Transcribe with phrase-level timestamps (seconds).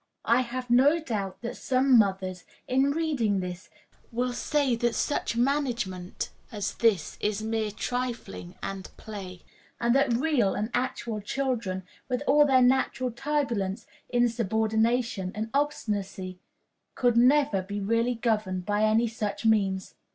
[0.25, 3.69] I have no doubt that some mothers, in reading this,
[4.11, 9.43] will say that such management as this is mere trifling and play;
[9.79, 16.39] and that real and actual children, with all their natural turbulence, insubordination, and obstinacy,
[16.95, 19.93] can never be really governed by any such means.